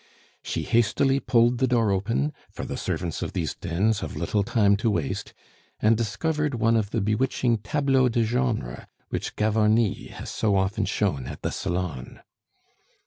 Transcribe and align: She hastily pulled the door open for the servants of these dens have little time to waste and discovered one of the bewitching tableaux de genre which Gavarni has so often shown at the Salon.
She 0.41 0.63
hastily 0.63 1.19
pulled 1.19 1.59
the 1.59 1.67
door 1.67 1.91
open 1.91 2.33
for 2.49 2.65
the 2.65 2.75
servants 2.75 3.21
of 3.21 3.33
these 3.33 3.53
dens 3.53 3.99
have 3.99 4.15
little 4.15 4.41
time 4.41 4.75
to 4.77 4.89
waste 4.89 5.31
and 5.79 5.95
discovered 5.95 6.55
one 6.55 6.75
of 6.75 6.89
the 6.89 7.01
bewitching 7.01 7.59
tableaux 7.59 8.09
de 8.09 8.23
genre 8.23 8.87
which 9.09 9.35
Gavarni 9.35 10.07
has 10.09 10.31
so 10.31 10.55
often 10.55 10.85
shown 10.85 11.27
at 11.27 11.43
the 11.43 11.51
Salon. 11.51 12.21